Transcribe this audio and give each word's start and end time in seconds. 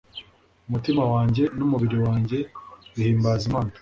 umutima 0.67 1.03
wanjye 1.13 1.43
n'umubiri 1.57 1.97
wanjye 2.05 2.37
bihimbaze 2.93 3.43
imana 3.49 3.69